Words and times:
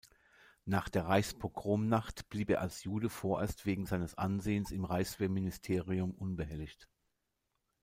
Nach 0.65 0.89
der 0.89 1.05
Reichspogromnacht 1.05 2.27
blieb 2.29 2.49
er 2.49 2.61
als 2.61 2.83
Jude 2.85 3.07
vorerst 3.07 3.67
wegen 3.67 3.85
seines 3.85 4.15
Ansehens 4.15 4.71
im 4.71 4.83
Reichswehrministerium 4.85 6.15
unbehelligt. 6.15 6.89